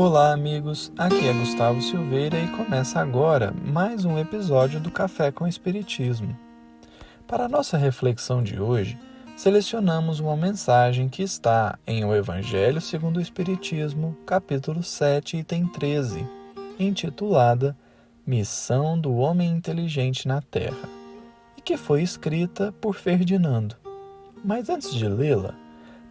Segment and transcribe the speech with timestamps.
[0.00, 0.92] Olá, amigos.
[0.96, 6.38] Aqui é Gustavo Silveira e começa agora mais um episódio do Café com Espiritismo.
[7.26, 8.96] Para a nossa reflexão de hoje,
[9.36, 16.24] selecionamos uma mensagem que está em O Evangelho segundo o Espiritismo, capítulo 7, item 13,
[16.78, 17.76] intitulada
[18.24, 20.88] Missão do Homem Inteligente na Terra,
[21.56, 23.74] e que foi escrita por Ferdinando.
[24.44, 25.56] Mas antes de lê-la,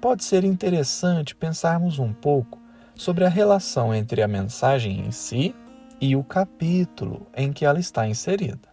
[0.00, 2.65] pode ser interessante pensarmos um pouco
[2.96, 5.54] sobre a relação entre a mensagem em si
[6.00, 8.68] e o capítulo em que ela está inserida.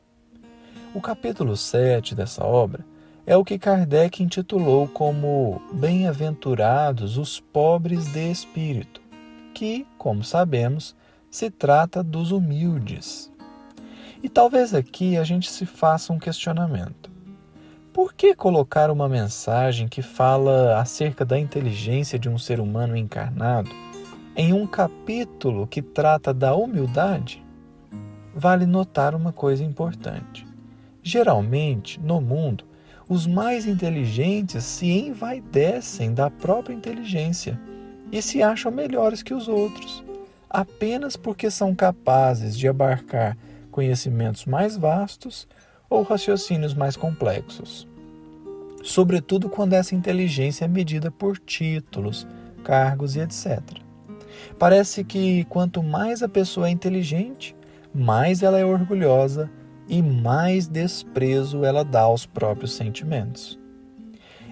[0.95, 2.85] O capítulo 7 dessa obra
[3.25, 9.01] é o que Kardec intitulou como Bem-aventurados os pobres de espírito,
[9.53, 10.95] que, como sabemos,
[11.29, 13.31] se trata dos humildes.
[14.21, 17.11] E talvez aqui a gente se faça um questionamento.
[17.91, 23.69] Por que colocar uma mensagem que fala acerca da inteligência de um ser humano encarnado
[24.35, 27.43] em um capítulo que trata da humildade,
[28.33, 30.45] vale notar uma coisa importante.
[31.03, 32.65] Geralmente, no mundo,
[33.07, 37.59] os mais inteligentes se envaidecem da própria inteligência
[38.11, 40.03] e se acham melhores que os outros,
[40.49, 43.37] apenas porque são capazes de abarcar
[43.69, 45.47] conhecimentos mais vastos
[45.89, 47.87] ou raciocínios mais complexos.
[48.81, 52.25] Sobretudo quando essa inteligência é medida por títulos,
[52.63, 53.82] cargos e etc.
[54.57, 57.55] Parece que quanto mais a pessoa é inteligente,
[57.93, 59.49] mais ela é orgulhosa
[59.87, 63.59] e mais desprezo ela dá aos próprios sentimentos.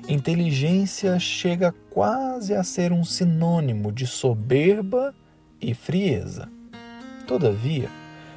[0.08, 5.14] Inteligência chega quase a ser um sinônimo de soberba
[5.62, 6.50] e frieza.
[7.28, 7.88] Todavia,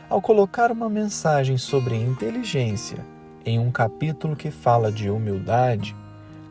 [0.08, 2.98] ao colocar uma mensagem sobre inteligência
[3.44, 5.96] em um capítulo que fala de humildade,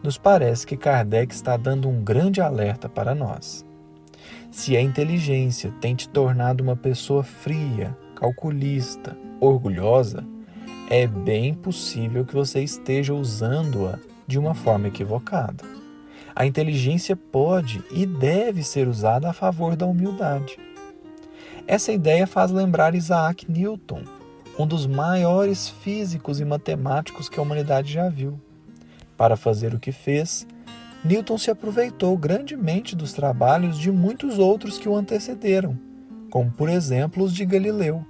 [0.03, 3.65] nos parece que Kardec está dando um grande alerta para nós.
[4.53, 10.23] Se a inteligência tem te tornado uma pessoa fria, calculista, orgulhosa,
[10.91, 13.97] é bem possível que você esteja usando-a
[14.27, 15.63] de uma forma equivocada.
[16.35, 20.59] A inteligência pode e deve ser usada a favor da humildade.
[21.65, 24.03] Essa ideia faz lembrar Isaac Newton,
[24.57, 28.39] um dos maiores físicos e matemáticos que a humanidade já viu.
[29.17, 30.45] Para fazer o que fez,
[31.03, 35.77] Newton se aproveitou grandemente dos trabalhos de muitos outros que o antecederam,
[36.29, 38.05] como por exemplo os de Galileu,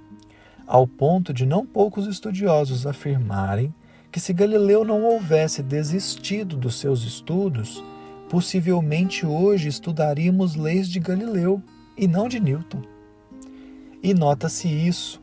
[0.64, 3.74] ao ponto de não poucos estudiosos afirmarem
[4.12, 7.82] que se Galileu não houvesse desistido dos seus estudos,
[8.30, 11.60] possivelmente hoje estudaríamos leis de Galileu
[11.98, 12.80] e não de Newton.
[14.00, 15.20] E nota-se isso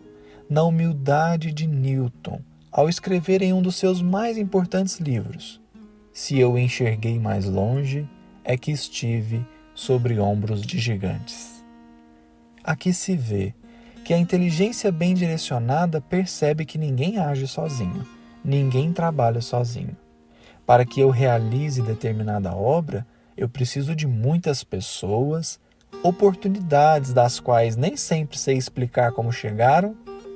[0.49, 5.60] na humildade de Newton ao escrever em um dos seus mais importantes livros,
[6.13, 8.07] se eu enxerguei mais longe,
[8.43, 11.63] é que estive sobre ombros de gigantes.
[12.63, 13.53] Aqui se vê
[14.03, 18.05] que a inteligência bem direcionada percebe que ninguém age sozinho,
[18.43, 19.95] ninguém trabalha sozinho.
[20.65, 23.05] Para que eu realize determinada obra,
[23.37, 25.59] eu preciso de muitas pessoas,
[26.03, 29.95] oportunidades das quais nem sempre sei explicar como chegaram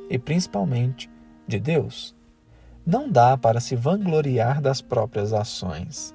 [0.10, 1.10] e principalmente
[1.48, 2.15] de Deus.
[2.86, 6.14] Não dá para se vangloriar das próprias ações.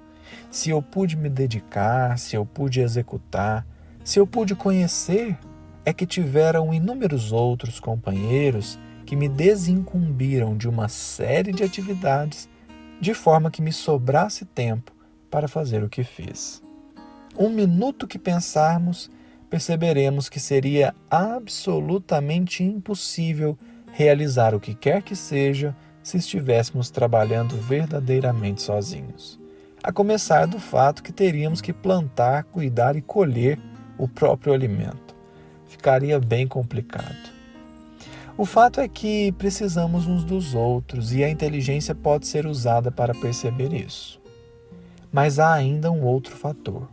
[0.51, 3.67] Se eu pude me dedicar, se eu pude executar,
[4.05, 5.37] se eu pude conhecer,
[5.85, 12.49] é que tiveram inúmeros outros companheiros que me desincumbiram de uma série de atividades,
[13.01, 14.93] de forma que me sobrasse tempo
[15.29, 16.63] para fazer o que fiz.
[17.37, 19.11] Um minuto que pensarmos,
[19.49, 23.59] perceberemos que seria absolutamente impossível
[23.93, 29.39] realizar o que quer que seja se estivéssemos trabalhando verdadeiramente sozinhos.
[29.83, 33.59] A começar do fato que teríamos que plantar, cuidar e colher
[33.97, 35.15] o próprio alimento.
[35.67, 37.31] Ficaria bem complicado.
[38.37, 43.15] O fato é que precisamos uns dos outros e a inteligência pode ser usada para
[43.15, 44.21] perceber isso.
[45.13, 46.89] Mas há ainda um outro fator.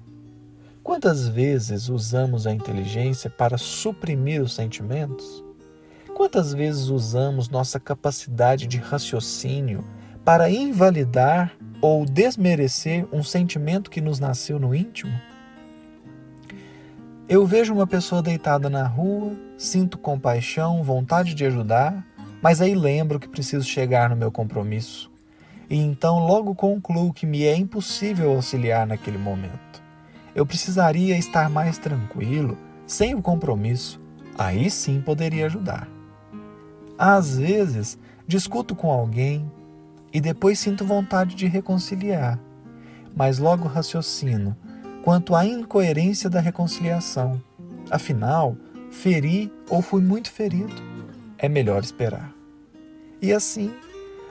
[0.84, 5.44] Quantas vezes usamos a inteligência para suprimir os sentimentos?
[6.18, 9.86] Quantas vezes usamos nossa capacidade de raciocínio
[10.26, 15.14] para invalidar ou desmerecer um sentimento que nos nasceu no íntimo?
[17.30, 22.04] Eu vejo uma pessoa deitada na rua, sinto compaixão, vontade de ajudar,
[22.42, 25.12] mas aí lembro que preciso chegar no meu compromisso.
[25.70, 29.84] E então logo concluo que me é impossível auxiliar naquele momento.
[30.34, 34.02] Eu precisaria estar mais tranquilo, sem o compromisso.
[34.36, 35.96] Aí sim poderia ajudar.
[36.98, 37.98] Às vezes,
[38.28, 39.50] discuto com alguém
[40.12, 42.40] e depois sinto vontade de reconciliar,
[43.16, 44.56] mas logo raciocino
[45.04, 47.42] quanto à incoerência da reconciliação.
[47.90, 48.58] Afinal,
[48.92, 50.74] feri ou fui muito ferido,
[51.38, 52.34] é melhor esperar.
[53.22, 53.72] E assim,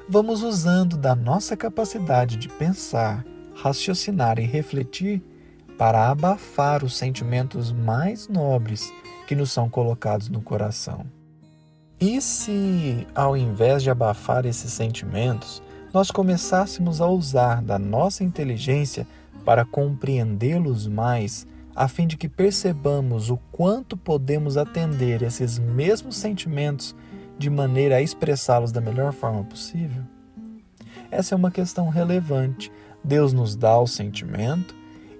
[0.08, 3.24] vamos usando da nossa capacidade de pensar,
[3.54, 5.22] raciocinar e refletir
[5.78, 8.92] para abafar os sentimentos mais nobres
[9.26, 11.06] que nos são colocados no coração.
[11.98, 15.62] E se, ao invés de abafar esses sentimentos,
[15.94, 19.06] nós começássemos a usar da nossa inteligência
[19.46, 26.94] para compreendê-los mais, a fim de que percebamos o quanto podemos atender esses mesmos sentimentos
[27.38, 30.02] de maneira a expressá-los da melhor forma possível?
[31.10, 32.70] Essa é uma questão relevante.
[33.02, 34.74] Deus nos dá o sentimento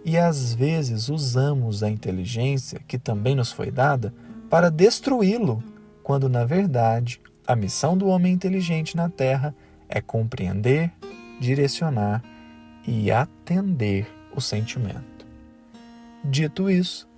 [0.05, 4.12] e às vezes usamos a inteligência que também nos foi dada
[4.50, 5.62] para destruí-lo,
[6.06, 9.53] quando na verdade a missão do homem inteligente na Terra
[9.88, 10.93] é compreender,
[11.41, 12.23] direcionar
[12.87, 15.26] e atender o sentimento.
[16.23, 17.08] Dito isso,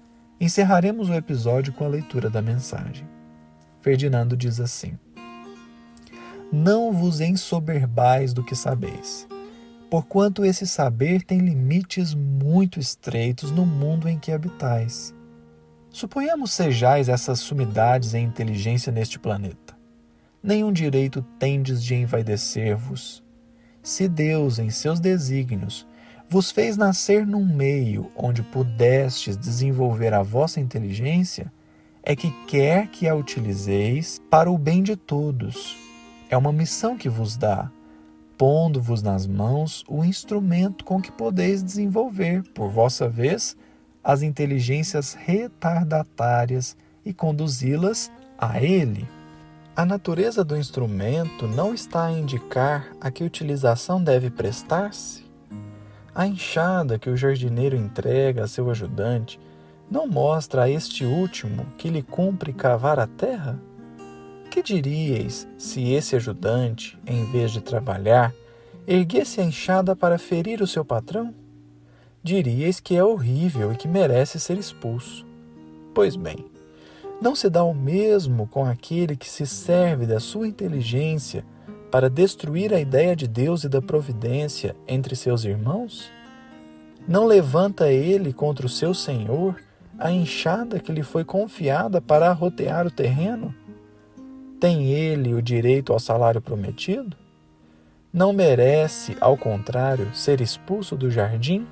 [0.40, 3.06] encerraremos o episódio com a leitura da mensagem.
[3.82, 4.98] Ferdinando diz assim:
[6.50, 9.28] Não vos ensoberbais do que sabeis
[9.90, 15.14] porquanto esse saber tem limites muito estreitos no mundo em que habitais.
[15.98, 19.76] Suponhamos sejais essas sumidades em inteligência neste planeta.
[20.40, 23.20] Nenhum direito tendes de envaidecer-vos.
[23.82, 25.84] Se Deus, em seus desígnios,
[26.28, 31.52] vos fez nascer num meio onde pudestes desenvolver a vossa inteligência,
[32.00, 35.76] é que quer que a utilizeis para o bem de todos.
[36.30, 37.72] É uma missão que vos dá,
[38.36, 43.56] pondo-vos nas mãos o instrumento com que podeis desenvolver, por vossa vez,
[44.02, 49.08] as inteligências retardatárias e conduzi-las a ele.
[49.74, 55.24] A natureza do instrumento não está a indicar a que utilização deve prestar-se?
[56.14, 59.38] A enxada que o jardineiro entrega a seu ajudante
[59.88, 63.58] não mostra a este último que lhe cumpre cavar a terra?
[64.50, 68.34] Que diríeis se esse ajudante, em vez de trabalhar,
[68.86, 71.32] erguesse a enxada para ferir o seu patrão?
[72.22, 75.24] Diríeis que é horrível e que merece ser expulso.
[75.94, 76.46] Pois bem,
[77.20, 81.44] não se dá o mesmo com aquele que se serve da sua inteligência
[81.90, 86.12] para destruir a ideia de Deus e da providência entre seus irmãos?
[87.06, 89.56] Não levanta ele contra o seu senhor
[89.98, 93.54] a enxada que lhe foi confiada para arrotear o terreno?
[94.60, 97.16] Tem ele o direito ao salário prometido?
[98.12, 101.66] Não merece, ao contrário, ser expulso do jardim?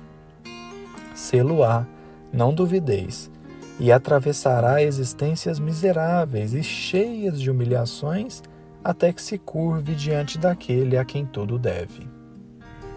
[1.17, 1.83] Sê-lo-á,
[2.31, 3.31] não duvideis,
[3.79, 8.43] e atravessará existências miseráveis e cheias de humilhações
[8.83, 12.07] até que se curve diante daquele a quem tudo deve.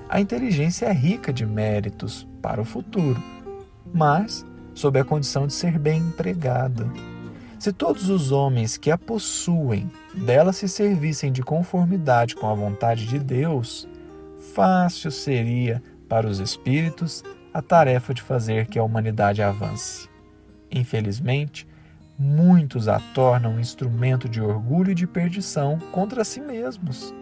[0.07, 3.19] A inteligência é rica de méritos para o futuro,
[3.91, 4.45] mas
[4.75, 6.87] sob a condição de ser bem empregada.
[7.59, 13.07] Se todos os homens que a possuem dela se servissem de conformidade com a vontade
[13.07, 13.89] de Deus,
[14.55, 20.09] fácil seria para os espíritos a tarefa de fazer que a humanidade avance.
[20.71, 21.67] Infelizmente,
[22.19, 27.15] muitos a tornam um instrumento de orgulho e de perdição contra si mesmos.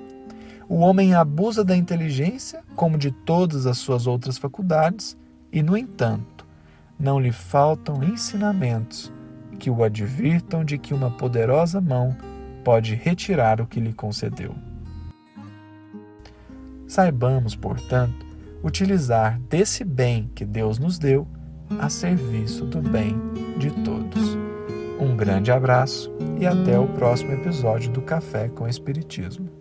[0.68, 5.16] O homem abusa da inteligência, como de todas as suas outras faculdades,
[5.50, 6.46] e, no entanto,
[6.98, 9.10] não lhe faltam ensinamentos
[9.58, 12.14] que o advirtam de que uma poderosa mão
[12.62, 14.54] pode retirar o que lhe concedeu.
[16.86, 18.27] Saibamos, portanto,
[18.62, 21.26] utilizar desse bem que Deus nos deu
[21.78, 23.16] a serviço do bem
[23.58, 24.36] de todos.
[25.00, 26.10] Um grande abraço
[26.40, 29.57] e até o próximo episódio do Café com Espiritismo.